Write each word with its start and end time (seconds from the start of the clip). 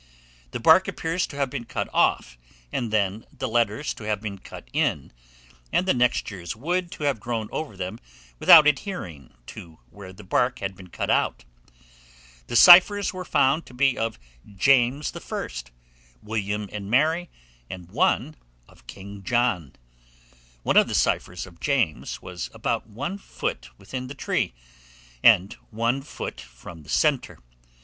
The 0.49 0.59
bark 0.59 0.87
appears 0.87 1.27
to 1.27 1.35
have 1.35 1.51
been 1.51 1.65
cut 1.65 1.87
off, 1.93 2.35
and 2.73 2.89
then 2.89 3.23
the 3.31 3.47
letters 3.47 3.93
to 3.93 4.03
have 4.05 4.19
been 4.19 4.39
cut 4.39 4.67
in, 4.73 5.11
and 5.71 5.85
the 5.85 5.93
next 5.93 6.31
year's 6.31 6.55
wood 6.55 6.91
to 6.93 7.03
have 7.03 7.19
grown 7.19 7.47
over 7.51 7.77
them 7.77 7.99
without 8.39 8.65
adhering 8.65 9.35
to 9.45 9.77
where 9.91 10.11
the 10.11 10.23
bark 10.23 10.57
had 10.57 10.75
been 10.75 10.87
cut 10.89 11.11
out. 11.11 11.45
The 12.47 12.55
ciphers 12.55 13.13
were 13.13 13.23
found 13.23 13.67
to 13.67 13.75
be 13.75 13.95
of 13.95 14.17
James 14.55 15.13
I., 15.15 15.47
William 16.23 16.67
and 16.71 16.89
Mary, 16.89 17.29
and 17.69 17.87
one 17.91 18.37
of 18.67 18.87
King 18.87 19.21
John. 19.21 19.73
One 20.63 20.77
of 20.77 20.87
the 20.87 20.95
ciphers 20.95 21.45
of 21.45 21.59
James 21.59 22.23
was 22.23 22.49
about 22.55 22.87
one 22.87 23.19
foot 23.19 23.69
within 23.77 24.07
the 24.07 24.15
tree, 24.15 24.55
and 25.21 25.53
one 25.69 26.01
foot 26.01 26.41
from 26.41 26.81
the 26.81 26.89
centre. 26.89 27.37